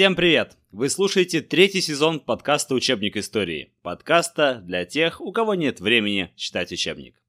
Всем 0.00 0.16
привет! 0.16 0.56
Вы 0.72 0.88
слушаете 0.88 1.42
третий 1.42 1.82
сезон 1.82 2.20
подкаста 2.20 2.74
«Учебник 2.74 3.18
истории». 3.18 3.74
Подкаста 3.82 4.62
для 4.64 4.86
тех, 4.86 5.20
у 5.20 5.30
кого 5.30 5.54
нет 5.54 5.78
времени 5.78 6.32
читать 6.36 6.72
учебник. 6.72 7.20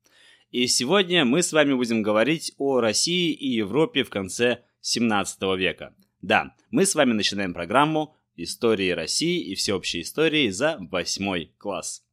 И 0.51 0.67
сегодня 0.67 1.25
мы 1.25 1.43
с 1.43 1.51
вами 1.51 1.73
будем 1.73 2.01
говорить 2.01 2.53
о 2.57 2.79
России 2.79 3.33
и 3.33 3.49
Европе 3.49 4.05
в 4.05 4.09
конце 4.09 4.59
17 4.79 5.41
века. 5.57 5.93
Да, 6.21 6.55
мы 6.69 6.85
с 6.85 6.95
вами 6.95 7.11
начинаем 7.11 7.53
программу 7.53 8.15
«Истории 8.37 8.91
России 8.91 9.51
и 9.51 9.55
всеобщей 9.55 9.99
истории» 9.99 10.49
за 10.49 10.77
восьмой 10.79 11.53
класс. 11.57 12.05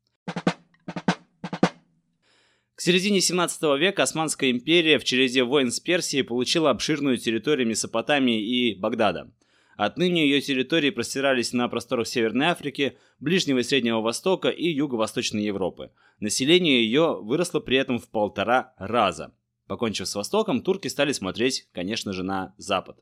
К 2.74 2.80
середине 2.80 3.20
17 3.20 3.78
века 3.78 4.02
Османская 4.02 4.50
империя 4.50 4.98
в 4.98 5.04
череде 5.04 5.44
войн 5.44 5.70
с 5.70 5.78
Персией 5.78 6.24
получила 6.24 6.70
обширную 6.70 7.16
территорию 7.16 7.68
Месопотамии 7.68 8.42
и 8.42 8.74
Багдада– 8.74 9.32
Отныне 9.78 10.24
ее 10.24 10.40
территории 10.40 10.90
простирались 10.90 11.52
на 11.52 11.68
просторах 11.68 12.08
Северной 12.08 12.46
Африки, 12.46 12.98
Ближнего 13.20 13.60
и 13.60 13.62
Среднего 13.62 14.00
Востока 14.00 14.48
и 14.48 14.68
Юго-Восточной 14.68 15.44
Европы. 15.44 15.92
Население 16.18 16.82
ее 16.82 17.20
выросло 17.22 17.60
при 17.60 17.76
этом 17.76 18.00
в 18.00 18.08
полтора 18.08 18.74
раза. 18.76 19.32
Покончив 19.68 20.08
с 20.08 20.16
Востоком, 20.16 20.62
турки 20.62 20.88
стали 20.88 21.12
смотреть, 21.12 21.68
конечно 21.72 22.12
же, 22.12 22.24
на 22.24 22.56
Запад. 22.58 22.98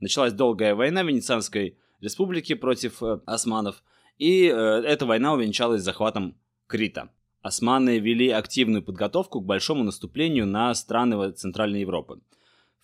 Началась 0.00 0.32
долгая 0.32 0.74
война 0.74 1.04
Венецианской 1.04 1.78
республики 2.00 2.54
против 2.54 3.00
э, 3.04 3.20
османов, 3.24 3.84
и 4.18 4.48
э, 4.48 4.52
эта 4.52 5.06
война 5.06 5.32
увенчалась 5.32 5.82
захватом 5.82 6.36
Крита. 6.66 7.08
Османы 7.40 8.00
вели 8.00 8.30
активную 8.30 8.82
подготовку 8.82 9.40
к 9.40 9.46
большому 9.46 9.84
наступлению 9.84 10.48
на 10.48 10.74
страны 10.74 11.30
Центральной 11.30 11.82
Европы. 11.82 12.20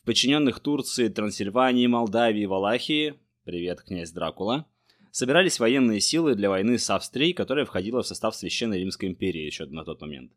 В 0.01 0.07
подчиненных 0.07 0.61
Турции, 0.61 1.09
Трансильвании, 1.09 1.89
Молдавии 1.89 2.45
Валахии 2.45 3.15
Привет, 3.45 3.83
князь 3.83 4.13
Дракула. 4.13 4.67
Собирались 5.11 5.59
военные 5.59 6.01
силы 6.01 6.37
для 6.37 6.49
войны 6.49 6.79
с 6.79 6.89
Австрией, 6.89 7.33
которая 7.33 7.65
входила 7.65 8.01
в 8.01 8.07
состав 8.07 8.37
Священной 8.37 8.79
Римской 8.79 9.09
империи 9.09 9.43
еще 9.43 9.67
на 9.67 9.85
тот 9.85 10.01
момент. 10.01 10.31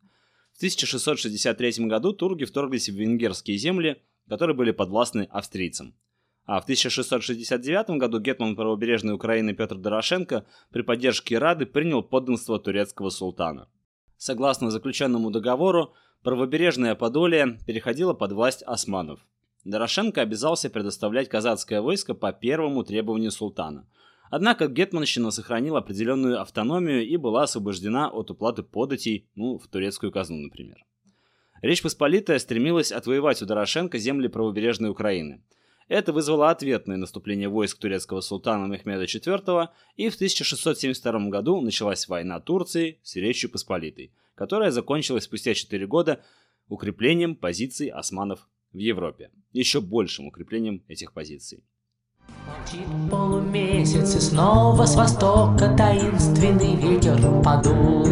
В 0.53 0.58
1663 0.58 1.86
году 1.86 2.14
турки 2.14 2.45
вторглись 2.45 2.89
в 2.89 2.95
венгерские 2.95 3.58
земли, 3.58 4.02
которые 4.28 4.58
были 4.58 4.72
подвластны 4.72 5.28
австрийцам. 5.30 5.94
А 6.45 6.59
в 6.59 6.64
1669 6.64 7.92
году 8.00 8.20
гетман 8.20 8.56
правобережной 8.56 9.14
Украины 9.14 9.53
Петр 9.53 9.76
Дорошенко 9.76 10.48
при 10.72 10.81
поддержке 10.81 11.38
Рады 11.38 11.67
принял 11.67 12.02
подданство 12.02 12.58
турецкого 12.59 13.11
султана. 13.11 13.70
Согласно 14.17 14.72
заключенному 14.72 15.30
договору, 15.30 15.94
правобережное 16.23 16.95
Подолье 16.95 17.59
переходило 17.67 18.16
под 18.16 18.31
власть 18.31 18.64
османов– 18.64 19.20
Дорошенко 19.66 20.21
обязался 20.21 20.69
предоставлять 20.69 21.27
казацкое 21.27 21.81
войско 21.81 22.13
по 22.13 22.31
первому 22.31 22.83
требованию 22.83 23.31
султана. 23.31 23.88
Однако 24.30 24.67
Гетманщина 24.67 25.31
сохранила 25.31 25.80
определенную 25.80 26.39
автономию 26.39 27.05
и 27.05 27.17
была 27.17 27.44
освобождена 27.44 28.09
от 28.09 28.30
уплаты 28.30 28.61
податей, 28.61 29.27
ну, 29.36 29.58
в 29.58 29.67
турецкую 29.67 30.11
казну, 30.11 30.38
например. 30.38 30.86
Речь 31.61 31.81
Посполитая 31.81 32.38
стремилась 32.38 32.91
отвоевать 32.91 33.41
у 33.41 33.45
Дорошенко 33.47 33.97
земли 33.97 34.27
правобережной 34.27 34.91
Украины. 34.91 35.43
Это 35.88 36.13
вызвало 36.13 36.49
ответное 36.52 36.97
наступление 36.97 37.49
войск 37.49 37.80
турецкого 37.80 38.21
султана 38.21 38.71
Мехмеда 38.71 39.03
IV, 39.05 39.69
и 39.95 40.09
в 40.09 40.16
1672 40.16 41.30
году 41.30 41.61
началась 41.61 42.08
война 42.08 42.39
Турции 42.39 42.99
с 43.03 43.16
Речью 43.16 43.49
Посполитой, 43.49 44.11
которая 44.36 44.69
закончилась 44.69 45.23
спустя 45.23 45.53
4 45.53 45.88
года 45.88 46.23
укреплением 46.67 47.36
позиций 47.36 47.88
османов 47.88 48.47
в 48.76 48.80
Европе, 48.80 49.31
еще 49.54 49.80
большим 49.80 50.28
укреплением 50.28 50.84
этих 50.90 51.14
позиций. 51.14 51.64
Молчит 52.45 52.88
полумесяц, 53.10 54.16
и 54.16 54.20
снова 54.20 54.86
с 54.86 54.95
востока 54.95 55.73
таинственный 55.77 56.76
ветер 56.76 57.17
подул. 57.42 58.05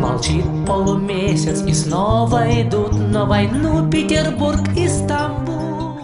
Молчит 0.00 0.44
полумесяц, 0.66 1.62
и 1.66 1.74
снова 1.74 2.44
идут 2.62 2.92
на 2.92 3.26
войну 3.26 3.90
Петербург 3.90 4.60
и 4.76 4.88
Стамбул. 4.88 5.98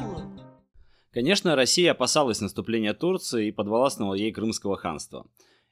Конечно, 1.11 1.57
Россия 1.57 1.93
опасалась 1.93 2.41
наступления 2.41 2.93
Турции 2.93 3.49
и 3.49 3.53
подвластного 3.53 4.15
ей 4.15 4.33
Крымского 4.33 4.77
ханства. 4.77 5.27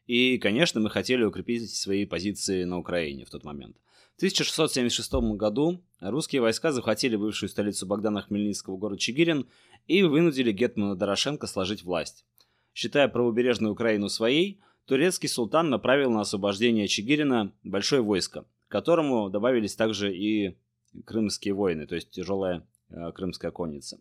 И, 0.07 0.39
конечно, 0.39 0.81
мы 0.81 0.89
хотели 0.89 1.25
укрепить 1.25 1.71
свои 1.75 2.07
позиции 2.07 2.65
на 2.65 2.79
Украине 2.79 3.27
в 3.27 3.31
тот 3.31 3.45
момент– 3.45 3.77
1676 4.23 5.13
году 5.37 5.83
русские 5.99 6.43
войска 6.43 6.71
захватили 6.71 7.17
бывшую 7.17 7.51
столицу 7.51 7.87
Богдана 7.87 8.23
Хмельницкого 8.23 8.77
город 8.77 9.01
Чигирин 9.01 9.49
и 9.89 10.05
вынудили 10.05 10.53
Гетмана 10.53 10.95
Дорошенко 10.95 11.49
сложить 11.49 11.83
власть. 11.83 12.25
Считая 12.73 13.09
правобережную 13.09 13.73
Украину 13.73 14.09
своей, 14.09 14.61
турецкий 14.87 15.29
султан 15.29 15.71
направил 15.71 16.13
на 16.13 16.21
освобождение 16.21 16.87
Чигирина 16.87 17.53
большое 17.65 18.01
войско, 18.01 18.45
к 18.69 18.71
которому 18.71 19.29
добавились 19.29 19.75
также 19.75 20.17
и 20.17 20.57
крымские 21.05 21.55
войны, 21.55 21.89
то 21.89 21.97
есть 21.97 22.13
тяжелая 22.13 22.65
э, 22.91 23.11
крымская 23.11 23.51
конница. 23.51 23.99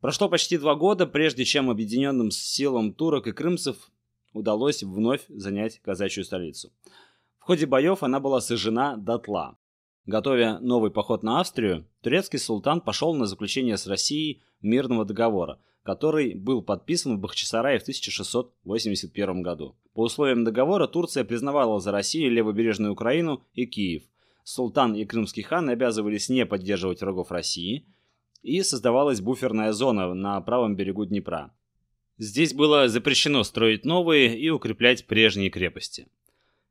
Прошло 0.00 0.28
почти 0.28 0.56
два 0.56 0.76
года, 0.76 1.04
прежде 1.04 1.44
чем 1.44 1.68
объединенным 1.68 2.30
силам 2.30 2.94
турок 2.94 3.26
и 3.26 3.32
крымцев 3.32 3.90
удалось 4.34 4.84
вновь 4.84 5.22
занять 5.26 5.80
казачью 5.80 6.24
столицу. 6.24 6.70
В 7.42 7.44
ходе 7.44 7.66
боев 7.66 8.04
она 8.04 8.20
была 8.20 8.40
сожжена 8.40 8.96
дотла. 8.96 9.58
Готовя 10.06 10.60
новый 10.60 10.92
поход 10.92 11.24
на 11.24 11.40
Австрию, 11.40 11.88
турецкий 12.00 12.38
султан 12.38 12.80
пошел 12.80 13.14
на 13.14 13.26
заключение 13.26 13.76
с 13.76 13.88
Россией 13.88 14.42
мирного 14.60 15.04
договора, 15.04 15.58
который 15.82 16.34
был 16.34 16.62
подписан 16.62 17.16
в 17.16 17.20
Бахчисарае 17.20 17.80
в 17.80 17.82
1681 17.82 19.42
году. 19.42 19.76
По 19.92 20.02
условиям 20.02 20.44
договора 20.44 20.86
Турция 20.86 21.24
признавала 21.24 21.80
за 21.80 21.90
Россией 21.90 22.30
левобережную 22.30 22.92
Украину 22.92 23.42
и 23.54 23.66
Киев. 23.66 24.04
Султан 24.44 24.94
и 24.94 25.04
крымский 25.04 25.42
хан 25.42 25.68
обязывались 25.68 26.28
не 26.28 26.46
поддерживать 26.46 27.00
врагов 27.00 27.32
России, 27.32 27.88
и 28.42 28.62
создавалась 28.62 29.20
буферная 29.20 29.72
зона 29.72 30.14
на 30.14 30.40
правом 30.42 30.76
берегу 30.76 31.06
Днепра. 31.06 31.52
Здесь 32.18 32.54
было 32.54 32.86
запрещено 32.86 33.42
строить 33.42 33.84
новые 33.84 34.38
и 34.38 34.48
укреплять 34.48 35.08
прежние 35.08 35.50
крепости. 35.50 36.06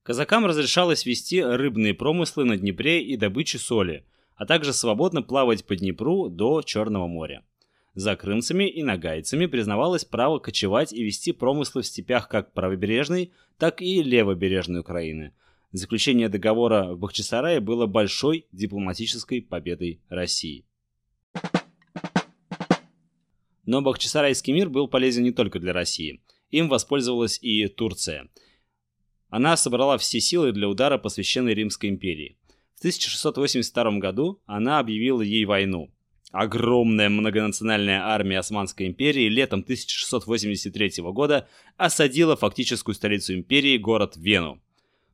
Казакам 0.03 0.47
разрешалось 0.47 1.05
вести 1.05 1.43
рыбные 1.43 1.93
промыслы 1.93 2.43
на 2.43 2.57
Днепре 2.57 3.03
и 3.03 3.17
добычу 3.17 3.59
соли, 3.59 4.03
а 4.35 4.47
также 4.47 4.73
свободно 4.73 5.21
плавать 5.21 5.63
по 5.63 5.75
Днепру 5.75 6.27
до 6.27 6.63
Черного 6.63 7.05
моря. 7.05 7.43
За 7.93 8.15
крымцами 8.15 8.67
и 8.67 8.81
нагайцами 8.81 9.45
признавалось 9.45 10.05
право 10.05 10.39
кочевать 10.39 10.91
и 10.91 11.03
вести 11.03 11.33
промыслы 11.33 11.83
в 11.83 11.85
степях 11.85 12.29
как 12.29 12.51
правобережной, 12.53 13.31
так 13.59 13.81
и 13.81 14.01
левобережной 14.01 14.79
Украины. 14.79 15.33
Заключение 15.71 16.29
договора 16.29 16.93
в 16.93 16.99
Бахчисарае 16.99 17.59
было 17.59 17.85
большой 17.85 18.47
дипломатической 18.51 19.41
победой 19.41 20.01
России. 20.09 20.65
Но 23.65 23.81
Бахчисарайский 23.81 24.53
мир 24.53 24.69
был 24.69 24.87
полезен 24.87 25.23
не 25.23 25.31
только 25.31 25.59
для 25.59 25.73
России. 25.73 26.21
Им 26.49 26.69
воспользовалась 26.69 27.37
и 27.43 27.67
Турция– 27.67 28.27
она 29.31 29.57
собрала 29.57 29.97
все 29.97 30.19
силы 30.19 30.51
для 30.51 30.69
удара 30.69 30.99
по 30.99 31.09
Священной 31.09 31.55
Римской 31.55 31.89
империи. 31.89 32.37
В 32.75 32.79
1682 32.79 33.97
году 33.97 34.39
она 34.45 34.77
объявила 34.79 35.21
ей 35.21 35.45
войну. 35.45 35.89
Огромная 36.31 37.09
многонациональная 37.09 38.01
армия 38.03 38.39
Османской 38.39 38.87
империи 38.87 39.29
летом 39.29 39.61
1683 39.61 41.03
года 41.11 41.47
осадила 41.77 42.35
фактическую 42.35 42.93
столицу 42.93 43.33
империи, 43.33 43.77
город 43.77 44.15
Вену. 44.17 44.61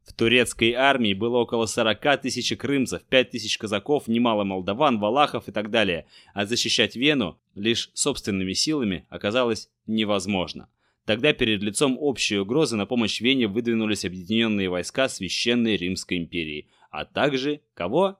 В 0.04 0.14
турецкой 0.14 0.72
армии 0.74 1.14
было 1.14 1.38
около 1.38 1.66
40 1.66 2.22
тысяч 2.22 2.56
крымцев, 2.58 3.04
5 3.04 3.32
тысяч 3.32 3.58
казаков, 3.58 4.08
немало 4.08 4.46
молдаван, 4.46 5.00
валахов 5.00 5.48
и 5.48 5.52
так 5.52 5.70
далее, 5.70 6.08
а 6.34 6.46
защищать 6.46 6.96
Вену 6.96 7.38
лишь 7.56 7.92
собственными 7.94 8.54
силами 8.54 9.06
оказалось 9.10 9.70
невозможно. 9.86 10.70
Тогда 11.08 11.32
перед 11.32 11.64
лицом 11.64 11.98
общей 11.98 12.38
угрозы 12.38 12.76
на 12.76 12.86
помощь 12.86 13.22
Вене 13.22 13.48
выдвинулись 13.48 14.04
объединенные 14.04 14.70
войска 14.70 15.08
Священной 15.08 15.78
Римской 15.78 16.18
империи, 16.18 16.68
а 16.92 17.06
также 17.06 17.62
кого? 17.76 18.20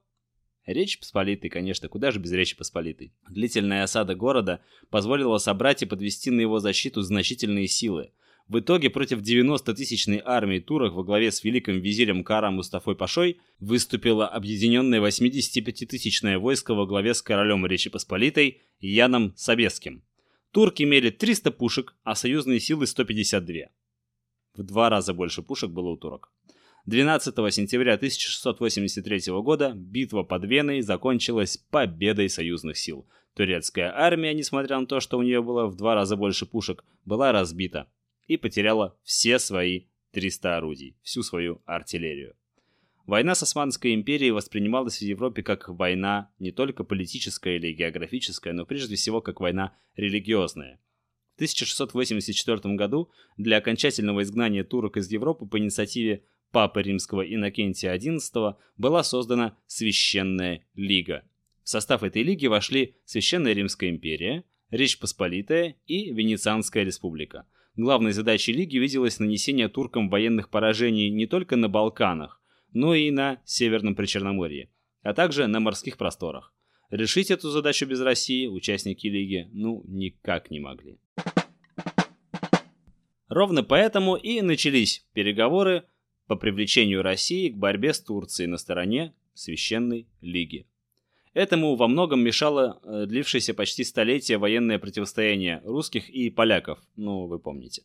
Речь 0.66 0.98
Посполитой, 0.98 1.50
конечно, 1.50 1.90
куда 1.90 2.12
же 2.12 2.20
без 2.20 2.32
Речи 2.32 2.56
Посполитой. 2.56 3.12
Длительная 3.30 3.84
осада 3.84 4.16
города 4.16 4.62
позволила 4.90 5.38
собрать 5.38 5.84
и 5.84 5.86
подвести 5.86 6.32
на 6.32 6.40
его 6.40 6.60
защиту 6.60 7.02
значительные 7.02 7.68
силы. 7.68 8.12
В 8.48 8.60
итоге 8.60 8.90
против 8.90 9.20
90-тысячной 9.20 10.22
армии 10.24 10.60
турок 10.60 10.94
во 10.94 11.04
главе 11.04 11.34
с 11.34 11.44
великим 11.44 11.82
визирем 11.82 12.24
Кара 12.24 12.52
Мустафой 12.52 12.96
Пашой 12.96 13.42
выступило 13.60 14.30
объединенное 14.30 15.02
85-тысячное 15.02 16.38
войско 16.40 16.74
во 16.74 16.86
главе 16.86 17.14
с 17.14 17.22
королем 17.22 17.66
Речи 17.66 17.90
Посполитой 17.90 18.62
Яном 18.80 19.34
Собеским. 19.36 20.04
Турки 20.52 20.84
имели 20.84 21.10
300 21.10 21.52
пушек, 21.52 21.96
а 22.04 22.16
союзные 22.16 22.60
силы 22.60 22.88
152. 22.88 23.70
В 24.56 24.64
два 24.64 24.90
раза 24.90 25.14
больше 25.14 25.42
пушек 25.42 25.70
было 25.70 25.90
у 25.90 25.98
турок. 25.98 26.32
12 26.86 27.36
сентября 27.54 27.96
1683 27.96 29.34
года 29.42 29.74
битва 29.76 30.24
под 30.24 30.46
Веной 30.46 30.82
закончилась 30.82 31.58
победой 31.58 32.30
союзных 32.30 32.78
сил. 32.78 33.08
Турецкая 33.36 33.94
армия, 33.94 34.34
несмотря 34.34 34.80
на 34.80 34.88
то, 34.88 35.00
что 35.00 35.18
у 35.18 35.22
нее 35.22 35.44
было 35.44 35.68
в 35.68 35.76
два 35.76 35.96
раза 35.96 36.16
больше 36.16 36.46
пушек, 36.46 36.86
была 37.06 37.32
разбита 37.32 37.92
и 38.26 38.38
потеряла 38.38 38.98
все 39.04 39.38
свои 39.38 39.88
300 40.12 40.58
орудий, 40.58 40.98
всю 41.04 41.24
свою 41.24 41.62
артиллерию. 41.66 42.36
Война 43.08 43.34
с 43.34 43.42
Османской 43.42 43.96
империей 43.96 44.30
воспринималась 44.30 45.00
в 45.00 45.02
Европе 45.02 45.42
как 45.42 45.70
война 45.70 46.30
не 46.38 46.52
только 46.52 46.84
политическая 46.84 47.56
или 47.56 47.74
географическая, 47.74 48.54
но 48.54 48.66
прежде 48.66 48.96
всего 48.96 49.22
как 49.22 49.40
война 49.40 49.76
религиозная. 49.96 50.80
В 51.34 51.38
1684 51.38 52.76
году 52.76 53.10
для 53.38 53.58
окончательного 53.58 54.22
изгнания 54.22 54.64
турок 54.64 54.98
из 54.98 55.10
Европы 55.10 55.48
по 55.48 55.58
инициативе 55.58 56.24
Папы 56.52 56.84
Римского 56.84 57.22
Иннокентия 57.22 57.98
XI 57.98 58.56
была 58.78 59.04
создана 59.04 59.58
Священная 59.66 60.64
Лига– 60.76 61.24
в 61.68 61.70
состав 61.70 62.02
этой 62.02 62.24
лиги 62.24 62.48
вошли 62.48 62.96
Священная 63.04 63.52
Римская 63.52 63.90
империя, 63.90 64.46
Речь 64.72 64.98
Посполитая 65.00 65.76
и 65.86 66.14
Венецианская 66.14 66.86
республика. 66.86 67.46
Главной 67.76 68.14
задачей 68.14 68.54
лиги 68.54 68.78
виделось 68.78 69.20
нанесение 69.20 69.68
туркам 69.68 70.10
военных 70.10 70.50
поражений 70.50 71.10
не 71.10 71.28
только 71.28 71.58
на 71.58 71.68
Балканах, 71.68 72.37
но 72.74 72.96
и 72.96 73.12
на 73.12 73.42
Северном 73.46 73.96
Причерноморье, 73.96 74.70
а 75.02 75.14
также 75.14 75.48
на 75.48 75.60
морских 75.60 75.98
просторах. 75.98 76.54
Решить 76.90 77.32
эту 77.32 77.50
задачу 77.50 77.86
без 77.86 78.00
России 78.00 78.48
участники 78.48 79.08
лиги 79.08 79.50
ну 79.52 79.84
никак 79.88 80.50
не 80.50 80.60
могли. 80.60 80.98
Ровно 83.28 83.64
поэтому 83.64 84.16
и 84.16 84.42
начались 84.42 85.06
переговоры 85.14 85.84
по 86.28 86.36
привлечению 86.36 87.02
России 87.02 87.50
к 87.50 87.58
борьбе 87.58 87.94
с 87.94 88.00
Турцией 88.00 88.48
на 88.48 88.58
стороне 88.58 89.14
Священной 89.34 90.08
Лиги. 90.22 90.66
Этому 91.34 91.76
во 91.76 91.88
многом 91.88 92.22
мешало 92.22 92.80
э, 92.84 93.06
длившееся 93.06 93.54
почти 93.54 93.84
столетие 93.84 94.38
военное 94.38 94.80
противостояние 94.80 95.62
русских 95.66 96.10
и 96.10 96.30
поляков, 96.30 96.80
ну, 96.96 97.28
вы 97.28 97.38
помните. 97.38 97.84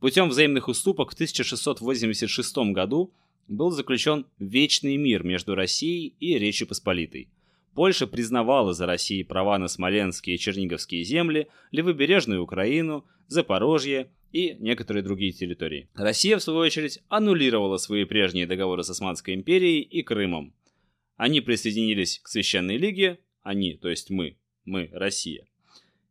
Путем 0.00 0.28
взаимных 0.28 0.68
уступок 0.68 1.10
в 1.10 1.14
1686 1.14 2.56
году 2.72 3.12
был 3.48 3.70
заключен 3.70 4.26
Вечный 4.38 4.96
мир 4.96 5.24
между 5.24 5.54
Россией 5.54 6.14
и 6.20 6.38
Речью 6.38 6.68
Посполитой. 6.68 7.28
Польша 7.74 8.06
признавала 8.06 8.74
за 8.74 8.86
Россией 8.86 9.24
права 9.24 9.58
на 9.58 9.68
Смоленские 9.68 10.36
и 10.36 10.38
Черниговские 10.38 11.04
земли, 11.04 11.48
левобережную 11.70 12.42
Украину, 12.42 13.04
Запорожье 13.26 14.10
и 14.32 14.56
некоторые 14.58 15.02
другие 15.02 15.32
территории. 15.32 15.88
Россия, 15.94 16.38
в 16.38 16.42
свою 16.42 16.60
очередь, 16.60 17.00
аннулировала 17.08 17.76
свои 17.76 18.04
прежние 18.04 18.46
договоры 18.46 18.82
с 18.82 18.90
Османской 18.90 19.34
империей 19.34 19.80
и 19.80 20.02
Крымом. 20.02 20.54
Они 21.16 21.40
присоединились 21.40 22.20
к 22.20 22.28
Священной 22.28 22.76
Лиге, 22.76 23.18
они, 23.42 23.74
то 23.74 23.88
есть 23.88 24.10
мы, 24.10 24.38
мы, 24.64 24.90
Россия, 24.92 25.46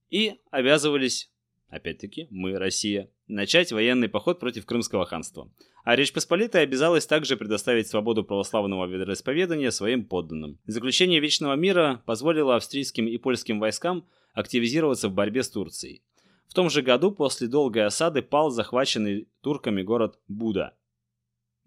и 0.10 0.36
обязывались, 0.52 1.32
опять-таки, 1.70 2.28
мы, 2.30 2.58
Россия, 2.58 3.10
начать 3.28 3.72
военный 3.72 4.10
поход 4.10 4.40
против 4.40 4.66
Крымского 4.66 5.06
ханства. 5.06 5.52
А 5.84 5.96
Речь 5.96 6.12
Посполитая 6.12 6.64
обязалась 6.64 7.08
также 7.08 7.38
предоставить 7.38 7.88
свободу 7.88 8.24
православного 8.24 8.86
вероисповедания 8.86 9.72
своим 9.72 10.06
подданным. 10.06 10.60
Заключение 10.66 11.20
Вечного 11.20 11.54
мира 11.56 12.02
позволило 12.06 12.56
австрийским 12.56 13.08
и 13.08 13.18
польским 13.18 13.60
войскам 13.60 14.06
активизироваться 14.34 15.10
в 15.10 15.14
борьбе 15.14 15.44
с 15.44 15.50
Турцией. 15.50 16.04
В 16.48 16.54
том 16.54 16.70
же 16.70 16.82
году 16.82 17.12
после 17.12 17.48
долгой 17.48 17.86
осады 17.86 18.22
пал 18.22 18.50
захваченный 18.50 19.28
турками 19.42 19.82
город 19.82 20.20
Буда. 20.28 20.76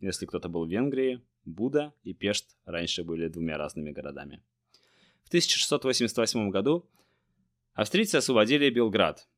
Если 0.00 0.26
кто-то 0.26 0.48
был 0.48 0.66
в 0.66 0.70
Венгрии, 0.70 1.22
Буда 1.44 1.94
и 2.02 2.12
Пешт 2.12 2.56
раньше 2.64 3.04
были 3.04 3.28
двумя 3.28 3.58
разными 3.58 3.90
городами. 3.90 4.42
В 5.24 5.28
1688 5.28 6.50
году 6.50 6.86
австрийцы 7.74 8.16
освободили 8.16 8.68
Белград. 8.70 9.28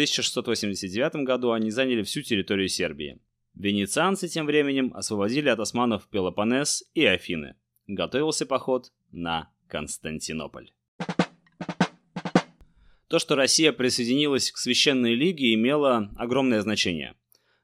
В 0.00 0.02
1689 0.02 1.26
году 1.26 1.52
они 1.52 1.70
заняли 1.70 2.02
всю 2.02 2.22
территорию 2.22 2.68
Сербии. 2.68 3.18
Венецианцы 3.52 4.28
тем 4.28 4.46
временем 4.46 4.92
освободили 4.94 5.50
от 5.50 5.60
османов 5.60 6.08
Пелопоннес 6.08 6.84
и 6.94 7.04
Афины. 7.04 7.56
Готовился 7.86 8.46
поход 8.46 8.92
на 9.12 9.52
Константинополь. 9.68 10.70
То, 13.08 13.18
что 13.18 13.36
Россия 13.36 13.72
присоединилась 13.72 14.50
к 14.50 14.56
Священной 14.56 15.14
Лиге, 15.14 15.52
имело 15.52 16.10
огромное 16.16 16.62
значение. 16.62 17.14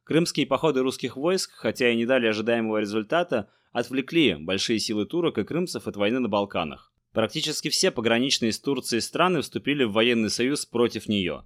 Крымские 0.04 0.46
походы 0.46 0.82
русских 0.82 1.16
войск, 1.16 1.52
хотя 1.54 1.90
и 1.90 1.96
не 1.96 2.04
дали 2.04 2.26
ожидаемого 2.26 2.76
результата, 2.76 3.48
отвлекли 3.72 4.34
большие 4.34 4.78
силы 4.78 5.06
турок 5.06 5.38
и 5.38 5.44
крымцев 5.44 5.86
от 5.86 5.96
войны 5.96 6.18
на 6.18 6.28
Балканах. 6.28 6.92
Практически 7.14 7.70
все 7.70 7.90
пограничные 7.90 8.52
с 8.52 8.60
Турцией 8.60 9.00
страны 9.00 9.40
вступили 9.40 9.84
в 9.84 9.92
военный 9.92 10.28
союз 10.28 10.66
против 10.66 11.08
нее. 11.08 11.44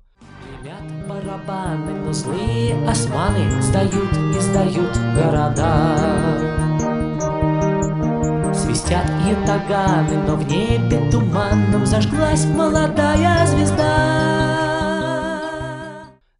Барабаны, 1.21 1.93
но 1.93 2.13
злые 2.13 2.75
османы 2.87 3.61
сдают 3.63 4.13
и 4.37 4.41
сдают 4.41 4.97
города. 5.15 5.97
Свистят 8.55 9.07
ятаганы, 9.29 10.27
но 10.27 10.37
в 10.37 10.47
небе 10.49 11.11
туманном 11.11 11.87
зажглась 11.87 12.45
молодая 12.47 13.47
звезда. 13.47 13.87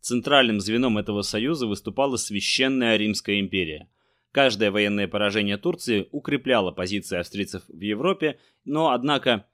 Центральным 0.01 0.61
звеном 0.61 0.99
этого 0.99 1.23
союза 1.23 1.67
выступала 1.67 2.17
Священная 2.17 2.97
Римская 2.97 3.41
империя– 3.41 3.89
Каждое 4.33 4.71
военное 4.71 5.09
поражение 5.09 5.57
Турции 5.57 6.09
укрепляло 6.13 6.71
позиции 6.71 7.19
австрийцев 7.19 7.65
в 7.67 7.81
Европе, 7.81 8.39
но, 8.65 8.91
однако, 8.91 9.47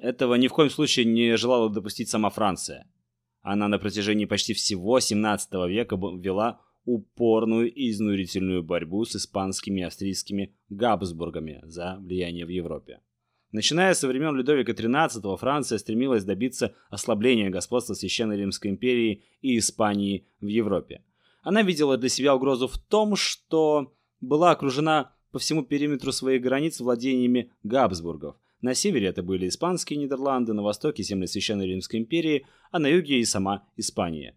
этого 0.00 0.34
ни 0.34 0.48
в 0.48 0.52
коем 0.52 0.68
случае 0.68 1.06
не 1.06 1.36
желала 1.38 1.70
допустить 1.70 2.10
сама 2.10 2.28
Франция. 2.28 2.86
Она 3.50 3.66
на 3.68 3.78
протяжении 3.78 4.26
почти 4.26 4.52
всего 4.52 5.00
17 5.00 5.50
века 5.70 5.96
вела 5.96 6.60
упорную 6.84 7.72
и 7.72 7.88
изнурительную 7.88 8.62
борьбу 8.62 9.06
с 9.06 9.16
испанскими 9.16 9.80
и 9.80 9.84
австрийскими 9.84 10.54
Габсбургами 10.68 11.62
за 11.62 11.96
влияние 11.98 12.44
в 12.44 12.50
Европе. 12.50 13.00
Начиная 13.50 13.94
со 13.94 14.06
времен 14.06 14.36
Людовика 14.36 14.72
XIII, 14.72 15.38
Франция 15.38 15.78
стремилась 15.78 16.24
добиться 16.24 16.74
ослабления 16.90 17.48
господства 17.48 17.94
Священной 17.94 18.36
Римской 18.36 18.70
империи 18.70 19.24
и 19.40 19.56
Испании 19.56 20.26
в 20.42 20.46
Европе. 20.46 21.02
Она 21.40 21.62
видела 21.62 21.96
для 21.96 22.10
себя 22.10 22.34
угрозу 22.34 22.68
в 22.68 22.76
том, 22.76 23.16
что 23.16 23.94
была 24.20 24.50
окружена 24.50 25.14
по 25.32 25.38
всему 25.38 25.62
периметру 25.62 26.12
своих 26.12 26.42
границ 26.42 26.80
владениями 26.80 27.50
Габсбургов. 27.62 28.36
На 28.60 28.74
севере 28.74 29.08
это 29.08 29.22
были 29.22 29.48
испанские 29.48 29.98
Нидерланды, 29.98 30.52
на 30.52 30.62
востоке 30.62 31.02
земли 31.02 31.26
Священной 31.26 31.66
Римской 31.66 32.00
империи, 32.00 32.46
а 32.70 32.78
на 32.78 32.88
юге 32.88 33.20
и 33.20 33.24
сама 33.24 33.64
Испания. 33.76 34.34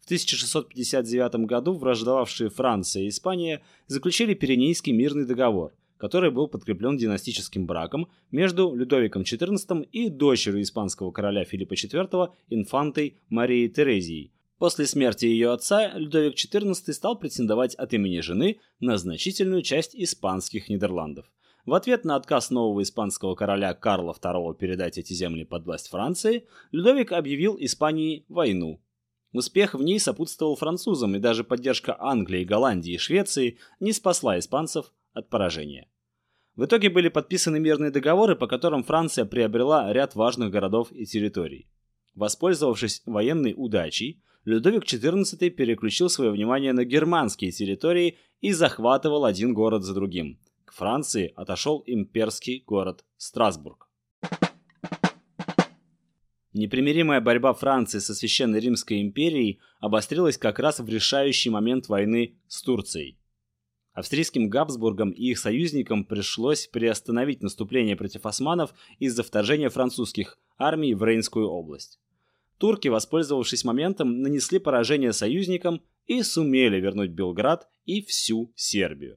В 0.00 0.04
1659 0.04 1.46
году 1.46 1.74
враждовавшие 1.74 2.50
Франция 2.50 3.04
и 3.04 3.08
Испания 3.08 3.62
заключили 3.88 4.34
Пиренейский 4.34 4.92
мирный 4.92 5.26
договор, 5.26 5.74
который 5.98 6.30
был 6.30 6.48
подкреплен 6.48 6.96
династическим 6.96 7.66
браком 7.66 8.08
между 8.30 8.74
Людовиком 8.74 9.22
XIV 9.22 9.88
и 9.90 10.08
дочерью 10.08 10.62
испанского 10.62 11.10
короля 11.10 11.44
Филиппа 11.44 11.74
IV 11.74 12.30
инфантой 12.48 13.18
Марией 13.28 13.68
Терезией, 13.68 14.32
После 14.58 14.86
смерти 14.86 15.24
ее 15.24 15.52
отца 15.52 15.92
Людовик 15.94 16.34
XIV 16.34 16.92
стал 16.92 17.16
претендовать 17.16 17.76
от 17.76 17.94
имени 17.94 18.18
жены 18.20 18.58
на 18.80 18.98
значительную 18.98 19.62
часть 19.62 19.94
испанских 19.94 20.68
Нидерландов. 20.68 21.30
В 21.68 21.74
ответ 21.74 22.06
на 22.06 22.16
отказ 22.16 22.48
нового 22.48 22.82
испанского 22.82 23.34
короля 23.34 23.74
Карла 23.74 24.16
II 24.18 24.56
передать 24.56 24.96
эти 24.96 25.12
земли 25.12 25.44
под 25.44 25.66
власть 25.66 25.90
Франции, 25.90 26.46
Людовик 26.72 27.12
объявил 27.12 27.58
Испании 27.60 28.24
войну. 28.30 28.80
Успех 29.34 29.74
в 29.74 29.82
ней 29.82 30.00
сопутствовал 30.00 30.56
французам, 30.56 31.14
и 31.14 31.18
даже 31.18 31.44
поддержка 31.44 31.94
Англии, 32.00 32.44
Голландии 32.44 32.94
и 32.94 32.96
Швеции 32.96 33.58
не 33.80 33.92
спасла 33.92 34.38
испанцев 34.38 34.94
от 35.12 35.28
поражения. 35.28 35.90
В 36.56 36.64
итоге 36.64 36.88
были 36.88 37.10
подписаны 37.10 37.60
мирные 37.60 37.90
договоры, 37.90 38.34
по 38.34 38.46
которым 38.46 38.82
Франция 38.82 39.26
приобрела 39.26 39.92
ряд 39.92 40.14
важных 40.14 40.50
городов 40.50 40.90
и 40.90 41.04
территорий. 41.04 41.68
Воспользовавшись 42.14 43.02
военной 43.04 43.52
удачей, 43.54 44.22
Людовик 44.46 44.84
XIV 44.84 45.50
переключил 45.50 46.08
свое 46.08 46.30
внимание 46.30 46.72
на 46.72 46.86
германские 46.86 47.50
территории 47.50 48.16
и 48.40 48.52
захватывал 48.52 49.26
один 49.26 49.52
город 49.52 49.84
за 49.84 49.92
другим. 49.92 50.38
К 50.68 50.72
Франции 50.74 51.32
отошел 51.34 51.82
имперский 51.86 52.62
город 52.66 53.02
Страсбург. 53.16 53.88
Непримиримая 56.52 57.22
борьба 57.22 57.54
Франции 57.54 58.00
со 58.00 58.14
Священной 58.14 58.60
Римской 58.60 59.00
империей 59.00 59.60
обострилась 59.80 60.36
как 60.36 60.58
раз 60.58 60.80
в 60.80 60.86
решающий 60.86 61.48
момент 61.48 61.88
войны 61.88 62.36
с 62.48 62.60
Турцией. 62.60 63.18
Австрийским 63.94 64.50
Габсбургам 64.50 65.10
и 65.10 65.30
их 65.30 65.38
союзникам 65.38 66.04
пришлось 66.04 66.66
приостановить 66.66 67.42
наступление 67.42 67.96
против 67.96 68.26
османов 68.26 68.74
из-за 68.98 69.22
вторжения 69.22 69.70
французских 69.70 70.38
армий 70.58 70.92
в 70.92 71.02
Рейнскую 71.02 71.48
область. 71.48 71.98
Турки, 72.58 72.88
воспользовавшись 72.88 73.64
моментом, 73.64 74.20
нанесли 74.20 74.58
поражение 74.58 75.14
союзникам 75.14 75.80
и 76.06 76.22
сумели 76.22 76.78
вернуть 76.78 77.12
Белград 77.12 77.70
и 77.86 78.02
всю 78.02 78.52
Сербию. 78.54 79.16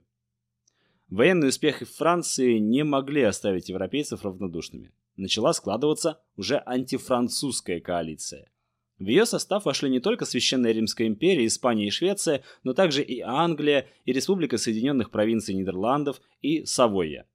Военные 1.11 1.49
успехи 1.49 1.83
Франции 1.83 2.57
не 2.57 2.85
могли 2.85 3.23
оставить 3.23 3.67
европейцев 3.67 4.23
равнодушными. 4.23 4.93
начала 5.17 5.51
складываться 5.51 6.21
уже 6.37 6.63
антифранцузская 6.65 7.81
коалиция. 7.81 8.49
В 8.97 9.07
ее 9.07 9.25
состав 9.25 9.65
вошли 9.65 9.89
не 9.89 9.99
только 9.99 10.23
Священная 10.23 10.71
Римская 10.71 11.07
империя, 11.07 11.45
Испания 11.45 11.87
и 11.87 11.91
Швеция, 11.91 12.43
но 12.63 12.73
также 12.73 13.03
и 13.03 13.19
Англия, 13.19 13.89
и 14.05 14.13
Республика 14.13 14.57
Соединенных 14.57 15.11
Провинций 15.11 15.53
Нидерландов, 15.53 16.21
и 16.41 16.63
Савойя. 16.63 17.27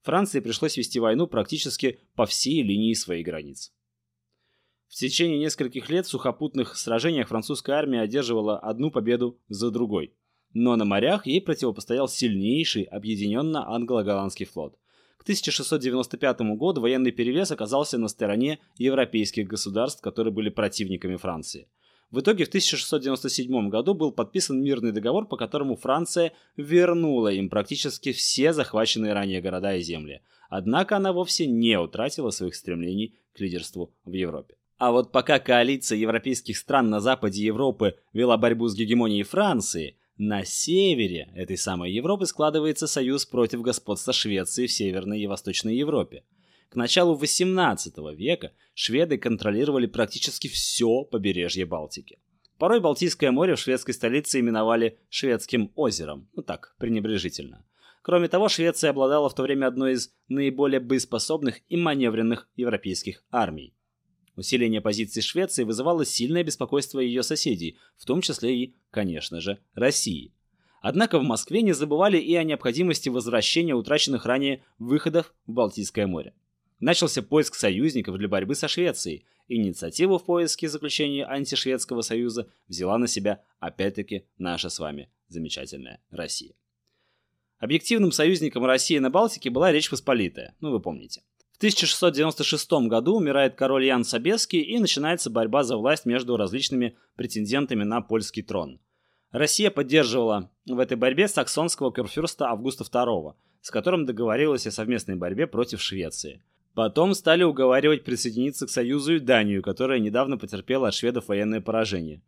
Франции 0.00 0.40
пришлось 0.40 0.78
вести 0.78 0.98
войну 0.98 1.26
практически 1.26 2.00
по 2.14 2.24
всей 2.24 2.62
линии 2.62 2.94
своих 2.94 3.26
границ. 3.26 3.74
В 4.88 4.94
течение 4.94 5.38
нескольких 5.38 5.90
лет 5.90 6.06
в 6.06 6.10
сухопутных 6.10 6.76
сражениях 6.76 7.28
французская 7.28 7.74
армия 7.74 8.00
одерживала 8.00 8.58
одну 8.58 8.90
победу 8.90 9.38
за 9.48 9.70
другой. 9.70 10.14
Но 10.54 10.76
на 10.76 10.84
морях 10.84 11.26
ей 11.26 11.40
противопостоял 11.40 12.08
сильнейший 12.08 12.82
объединенно 12.82 13.68
англо-голландский 13.68 14.46
флот. 14.46 14.76
К 15.16 15.22
1695 15.22 16.40
году 16.56 16.80
военный 16.80 17.12
перевес 17.12 17.52
оказался 17.52 17.96
на 17.96 18.08
стороне 18.08 18.58
европейских 18.76 19.46
государств, 19.46 20.02
которые 20.02 20.32
были 20.32 20.50
противниками 20.50 21.16
Франции. 21.16 21.68
В 22.10 22.20
итоге 22.20 22.44
в 22.44 22.48
1697 22.48 23.70
году 23.70 23.94
был 23.94 24.12
подписан 24.12 24.62
мирный 24.62 24.92
договор, 24.92 25.26
по 25.26 25.38
которому 25.38 25.76
Франция 25.76 26.32
вернула 26.56 27.28
им 27.28 27.48
практически 27.48 28.12
все 28.12 28.52
захваченные 28.52 29.14
ранее 29.14 29.40
города 29.40 29.74
и 29.74 29.80
земли. 29.80 30.20
Однако 30.50 30.98
она 30.98 31.14
вовсе 31.14 31.46
не 31.46 31.78
утратила 31.78 32.28
своих 32.28 32.54
стремлений 32.54 33.14
к 33.34 33.40
лидерству 33.40 33.94
в 34.04 34.12
Европе. 34.12 34.56
А 34.76 34.90
вот 34.90 35.12
пока 35.12 35.38
коалиция 35.38 35.96
европейских 35.96 36.58
стран 36.58 36.90
на 36.90 37.00
западе 37.00 37.44
Европы 37.44 37.96
вела 38.12 38.36
борьбу 38.36 38.68
с 38.68 38.74
гегемонией 38.74 39.22
Франции, 39.22 39.96
на 40.22 40.44
севере 40.44 41.32
этой 41.34 41.56
самой 41.56 41.90
Европы 41.90 42.26
складывается 42.26 42.86
союз 42.86 43.26
против 43.26 43.60
господства 43.60 44.12
Швеции 44.12 44.68
в 44.68 44.72
Северной 44.72 45.20
и 45.20 45.26
Восточной 45.26 45.74
Европе. 45.74 46.22
К 46.68 46.76
началу 46.76 47.18
XVIII 47.18 48.14
века 48.14 48.52
шведы 48.72 49.18
контролировали 49.18 49.86
практически 49.86 50.46
все 50.46 51.02
побережье 51.02 51.66
Балтики. 51.66 52.20
Порой 52.56 52.78
Балтийское 52.78 53.32
море 53.32 53.56
в 53.56 53.58
шведской 53.58 53.94
столице 53.94 54.38
именовали 54.38 55.00
Шведским 55.08 55.72
озером, 55.74 56.28
ну 56.34 56.42
так, 56.44 56.76
пренебрежительно. 56.78 57.66
Кроме 58.02 58.28
того, 58.28 58.48
Швеция 58.48 58.90
обладала 58.90 59.28
в 59.28 59.34
то 59.34 59.42
время 59.42 59.66
одной 59.66 59.94
из 59.94 60.14
наиболее 60.28 60.78
боеспособных 60.78 61.62
и 61.68 61.76
маневренных 61.76 62.48
европейских 62.54 63.24
армий. 63.32 63.74
Усиление 64.36 64.80
позиций 64.80 65.22
Швеции 65.22 65.64
вызывало 65.64 66.04
сильное 66.04 66.42
беспокойство 66.42 67.00
ее 67.00 67.22
соседей, 67.22 67.78
в 67.96 68.06
том 68.06 68.22
числе 68.22 68.56
и, 68.56 68.74
конечно 68.90 69.40
же, 69.40 69.58
России. 69.74 70.32
Однако 70.80 71.18
в 71.18 71.22
Москве 71.22 71.62
не 71.62 71.72
забывали 71.72 72.18
и 72.18 72.34
о 72.34 72.42
необходимости 72.42 73.08
возвращения 73.08 73.74
утраченных 73.74 74.24
ранее 74.26 74.64
выходов 74.78 75.34
в 75.46 75.52
Балтийское 75.52 76.06
море. 76.06 76.34
Начался 76.80 77.22
поиск 77.22 77.54
союзников 77.54 78.18
для 78.18 78.26
борьбы 78.26 78.56
со 78.56 78.66
Швецией. 78.66 79.24
Инициативу 79.46 80.18
в 80.18 80.24
поиске 80.24 80.68
заключения 80.68 81.24
антишведского 81.24 82.02
союза 82.02 82.50
взяла 82.66 82.98
на 82.98 83.06
себя 83.06 83.44
опять-таки 83.60 84.24
наша 84.38 84.70
с 84.70 84.78
вами 84.80 85.08
замечательная 85.28 86.00
Россия. 86.10 86.54
Объективным 87.58 88.10
союзником 88.10 88.64
России 88.64 88.98
на 88.98 89.10
Балтике 89.10 89.50
была 89.50 89.70
Речь 89.70 89.88
Посполитая, 89.88 90.56
ну 90.60 90.72
вы 90.72 90.80
помните. 90.80 91.22
1696 91.56 92.72
году 92.88 93.16
умирает 93.16 93.54
король 93.54 93.84
Ян 93.86 94.04
Собеский 94.04 94.60
и 94.60 94.78
начинается 94.78 95.30
борьба 95.30 95.62
за 95.62 95.76
власть 95.76 96.06
между 96.06 96.36
различными 96.36 96.96
претендентами 97.16 97.84
на 97.84 98.00
польский 98.00 98.42
трон. 98.42 98.80
Россия 99.30 99.70
поддерживала 99.70 100.50
в 100.66 100.78
этой 100.78 100.96
борьбе 100.96 101.28
саксонского 101.28 101.90
курфюрста 101.90 102.48
Августа 102.48 102.84
II, 102.84 103.34
с 103.60 103.70
которым 103.70 104.04
договорилась 104.04 104.66
о 104.66 104.70
совместной 104.70 105.16
борьбе 105.16 105.46
против 105.46 105.80
Швеции. 105.80 106.42
Потом 106.74 107.14
стали 107.14 107.42
уговаривать 107.42 108.04
присоединиться 108.04 108.66
к 108.66 108.70
Союзу 108.70 109.16
и 109.16 109.20
Данию, 109.20 109.62
которая 109.62 109.98
недавно 110.00 110.38
потерпела 110.38 110.88
от 110.88 110.94
шведов 110.94 111.28
военное 111.28 111.60
поражение. 111.60 112.22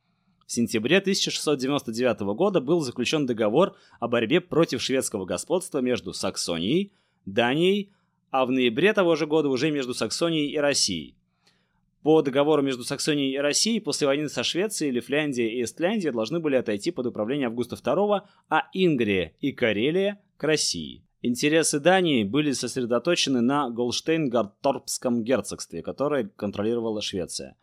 В 0.47 0.53
сентябре 0.53 0.99
1699 0.99 2.21
года 2.37 2.61
был 2.61 2.81
заключен 2.81 3.25
договор 3.25 3.75
о 4.01 4.09
борьбе 4.09 4.41
против 4.41 4.83
шведского 4.83 5.25
господства 5.25 5.79
между 5.79 6.13
Саксонией, 6.13 6.93
Данией, 7.25 7.93
а 8.35 8.47
в 8.47 8.51
ноябре 8.51 8.93
того 8.93 9.15
же 9.15 9.29
года 9.29 9.49
уже 9.49 9.71
между 9.71 9.95
Саксонией 9.95 10.51
и 10.51 10.59
Россией. 10.59 11.15
По 12.03 12.21
договору 12.21 12.63
между 12.63 12.83
Саксонией 12.83 13.33
и 13.33 13.39
Россией 13.39 13.79
после 13.79 14.09
войны 14.09 14.29
со 14.29 14.43
Швецией 14.43 14.91
Лифляндия 14.91 15.49
и 15.49 15.63
Эстляндия 15.63 16.11
должны 16.11 16.41
были 16.41 16.57
отойти 16.57 16.91
под 16.91 17.07
управление 17.07 17.47
Августа 17.47 17.77
II, 17.77 18.23
а 18.49 18.63
Ингрия 18.73 19.35
и 19.41 19.53
Карелия– 19.53 20.21
к 20.37 20.43
России. 20.43 21.05
Интересы 21.23 21.79
Дании 21.79 22.25
были 22.25 22.51
сосредоточены 22.51 23.41
на 23.41 23.71
Голштейн-Гартторпском 23.71 25.23
герцогстве, 25.23 25.85
которое 25.85 26.29
контролировала 26.35 27.03
Швеция. 27.03 27.57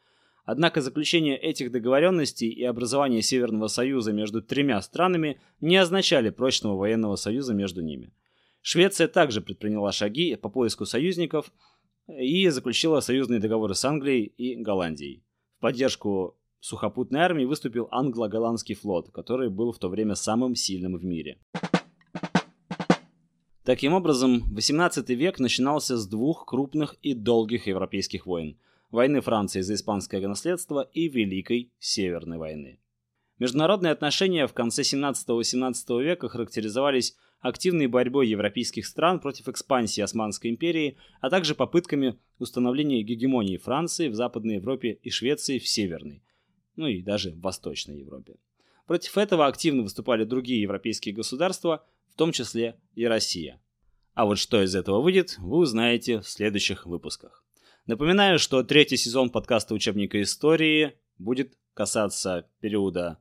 Однако 0.45 0.79
заключение 0.79 1.37
этих 1.37 1.73
договоренностей 1.73 2.47
и 2.47 2.63
образование 2.63 3.21
Северного 3.21 3.67
Союза 3.67 4.13
между 4.13 4.41
тремя 4.41 4.81
странами 4.81 5.41
не 5.59 5.75
означали 5.75 6.29
прочного 6.29 6.77
военного 6.77 7.17
союза 7.17 7.53
между 7.53 7.81
ними. 7.81 8.13
Швеция 8.61 9.07
также 9.07 9.41
предприняла 9.41 9.91
шаги 9.91 10.35
по 10.35 10.49
поиску 10.49 10.85
союзников 10.85 11.51
и 12.07 12.47
заключила 12.49 12.99
союзные 12.99 13.39
договоры 13.39 13.73
с 13.73 13.83
Англией 13.85 14.25
и 14.25 14.55
Голландией. 14.55 15.23
В 15.57 15.61
поддержку 15.61 16.37
сухопутной 16.59 17.21
армии 17.21 17.45
выступил 17.45 17.87
англо-голландский 17.91 18.75
флот, 18.75 19.11
который 19.11 19.49
был 19.49 19.71
в 19.71 19.79
то 19.79 19.89
время 19.89 20.15
самым 20.15 20.55
сильным 20.55 20.95
в 20.95 21.03
мире. 21.03 21.39
Таким 23.63 23.93
образом, 23.93 24.43
XVIII 24.55 25.13
век 25.13 25.39
начинался 25.39 25.97
с 25.97 26.07
двух 26.07 26.45
крупных 26.45 26.95
и 27.01 27.13
долгих 27.13 27.67
европейских 27.67 28.25
войн– 28.25 28.59
войны 28.91 29.21
Франции 29.21 29.61
за 29.61 29.75
испанское 29.75 30.27
наследство 30.27 30.89
и 30.93 31.07
Великой 31.07 31.71
Северной 31.79 32.37
войны. 32.37 32.79
Международные 33.39 33.93
отношения 33.93 34.45
в 34.45 34.53
конце 34.53 34.83
17-18 34.83 36.03
века 36.03 36.29
характеризовались 36.29 37.15
активной 37.41 37.87
борьбой 37.87 38.27
европейских 38.27 38.85
стран 38.85 39.19
против 39.19 39.49
экспансии 39.49 40.01
Османской 40.01 40.49
империи, 40.49 40.97
а 41.19 41.29
также 41.29 41.55
попытками 41.55 42.17
установления 42.39 43.03
гегемонии 43.03 43.57
Франции 43.57 44.07
в 44.07 44.15
Западной 44.15 44.55
Европе 44.55 44.99
и 45.01 45.09
Швеции 45.09 45.59
в 45.59 45.67
Северной, 45.67 46.23
ну 46.75 46.87
и 46.87 47.01
даже 47.01 47.31
в 47.31 47.41
Восточной 47.41 47.99
Европе. 47.99 48.35
Против 48.85 49.17
этого 49.17 49.47
активно 49.47 49.83
выступали 49.83 50.23
другие 50.23 50.61
европейские 50.61 51.15
государства, 51.15 51.85
в 52.09 52.15
том 52.15 52.31
числе 52.31 52.79
и 52.95 53.05
Россия. 53.05 53.61
А 54.13 54.25
вот 54.25 54.37
что 54.37 54.61
из 54.61 54.75
этого 54.75 55.01
выйдет, 55.01 55.37
вы 55.39 55.57
узнаете 55.57 56.19
в 56.19 56.27
следующих 56.27 56.85
выпусках. 56.85 57.43
Напоминаю, 57.87 58.37
что 58.37 58.63
третий 58.63 58.97
сезон 58.97 59.29
подкаста 59.29 59.73
учебника 59.73 60.21
истории 60.21 60.93
будет 61.17 61.57
касаться 61.73 62.47
периода, 62.59 63.17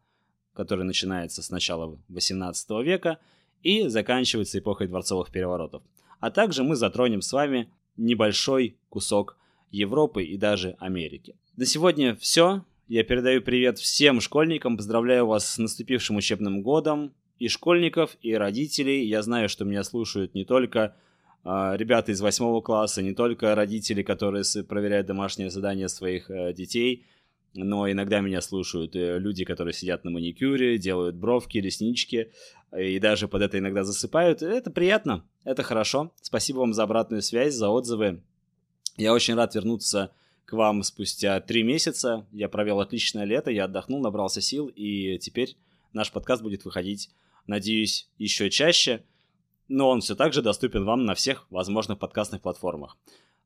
который 0.52 0.84
начинается 0.84 1.42
с 1.42 1.50
начала 1.50 1.98
XVIII 2.08 2.82
века 2.82 3.18
и 3.62 3.88
заканчивается 3.88 4.58
эпохой 4.58 4.88
дворцовых 4.88 5.30
переворотов. 5.30 5.82
А 6.20 6.30
также 6.30 6.62
мы 6.62 6.76
затронем 6.76 7.22
с 7.22 7.32
вами 7.32 7.70
небольшой 7.96 8.76
кусок 8.88 9.36
Европы 9.70 10.24
и 10.24 10.36
даже 10.36 10.76
Америки. 10.78 11.36
На 11.56 11.66
сегодня 11.66 12.16
все. 12.16 12.64
Я 12.88 13.04
передаю 13.04 13.40
привет 13.40 13.78
всем 13.78 14.20
школьникам, 14.20 14.76
поздравляю 14.76 15.26
вас 15.26 15.48
с 15.48 15.58
наступившим 15.58 16.16
учебным 16.16 16.62
годом. 16.62 17.12
И 17.38 17.48
школьников, 17.48 18.18
и 18.20 18.34
родителей. 18.34 19.06
Я 19.06 19.22
знаю, 19.22 19.48
что 19.48 19.64
меня 19.64 19.82
слушают 19.82 20.34
не 20.34 20.44
только 20.44 20.94
э, 21.42 21.72
ребята 21.76 22.12
из 22.12 22.20
восьмого 22.20 22.60
класса, 22.60 23.00
не 23.00 23.14
только 23.14 23.54
родители, 23.54 24.02
которые 24.02 24.44
проверяют 24.68 25.06
домашние 25.06 25.48
задания 25.48 25.88
своих 25.88 26.30
э, 26.30 26.52
детей, 26.52 27.06
но 27.54 27.90
иногда 27.90 28.20
меня 28.20 28.40
слушают 28.40 28.94
э, 28.94 29.18
люди, 29.18 29.44
которые 29.44 29.74
сидят 29.74 30.04
на 30.04 30.10
маникюре, 30.10 30.78
делают 30.78 31.16
бровки, 31.16 31.58
реснички, 31.58 32.30
и 32.76 32.98
даже 32.98 33.28
под 33.28 33.42
это 33.42 33.58
иногда 33.58 33.84
засыпают. 33.84 34.42
Это 34.42 34.70
приятно, 34.70 35.24
это 35.44 35.62
хорошо. 35.62 36.12
Спасибо 36.20 36.58
вам 36.58 36.72
за 36.72 36.84
обратную 36.84 37.22
связь, 37.22 37.54
за 37.54 37.68
отзывы. 37.68 38.22
Я 38.96 39.12
очень 39.12 39.34
рад 39.34 39.54
вернуться 39.54 40.12
к 40.44 40.52
вам 40.52 40.82
спустя 40.82 41.40
три 41.40 41.62
месяца. 41.62 42.26
Я 42.32 42.48
провел 42.48 42.80
отличное 42.80 43.24
лето, 43.24 43.50
я 43.50 43.64
отдохнул, 43.64 44.00
набрался 44.00 44.40
сил, 44.40 44.66
и 44.66 45.18
теперь 45.18 45.56
наш 45.92 46.10
подкаст 46.12 46.42
будет 46.42 46.64
выходить, 46.64 47.10
надеюсь, 47.46 48.08
еще 48.18 48.50
чаще. 48.50 49.04
Но 49.68 49.88
он 49.88 50.00
все 50.00 50.16
так 50.16 50.32
же 50.32 50.42
доступен 50.42 50.84
вам 50.84 51.04
на 51.04 51.14
всех 51.14 51.46
возможных 51.50 51.98
подкастных 52.00 52.42
платформах. 52.42 52.96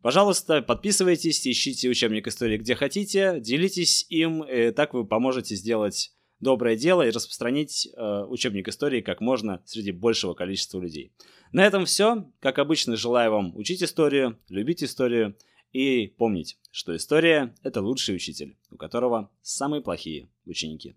Пожалуйста, 0.00 0.62
подписывайтесь, 0.62 1.46
ищите 1.46 1.88
учебник 1.88 2.26
истории 2.26 2.58
где 2.58 2.74
хотите, 2.74 3.40
делитесь 3.40 4.06
им, 4.10 4.42
и 4.42 4.70
так 4.70 4.94
вы 4.94 5.06
поможете 5.06 5.54
сделать 5.54 6.13
доброе 6.40 6.76
дело 6.76 7.06
и 7.06 7.10
распространить 7.10 7.86
э, 7.86 8.24
учебник 8.28 8.68
истории 8.68 9.00
как 9.00 9.20
можно 9.20 9.62
среди 9.64 9.92
большего 9.92 10.34
количества 10.34 10.80
людей. 10.80 11.12
На 11.52 11.64
этом 11.64 11.84
все. 11.84 12.30
Как 12.40 12.58
обычно, 12.58 12.96
желаю 12.96 13.30
вам 13.30 13.56
учить 13.56 13.82
историю, 13.82 14.38
любить 14.48 14.82
историю 14.82 15.36
и 15.72 16.06
помнить, 16.06 16.58
что 16.70 16.94
история— 16.96 17.54
это 17.62 17.80
лучший 17.80 18.14
учитель, 18.16 18.56
у 18.70 18.76
которого 18.76 19.30
самые 19.42 19.82
плохие 19.82 20.28
ученики. 20.46 20.96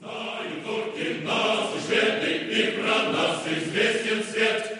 Турки 0.00 1.24
нас, 1.24 1.70
и 1.90 2.80
про 2.80 3.12
нас 3.12 3.46
известен 3.46 4.22
свет. 4.22 4.76